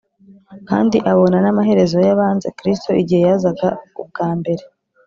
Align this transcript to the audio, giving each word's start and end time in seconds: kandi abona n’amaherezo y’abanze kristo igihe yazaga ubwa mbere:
kandi 0.69 0.97
abona 1.11 1.37
n’amaherezo 1.41 1.97
y’abanze 2.07 2.47
kristo 2.59 2.89
igihe 3.01 3.21
yazaga 3.29 3.67
ubwa 4.01 4.29
mbere: 4.39 4.63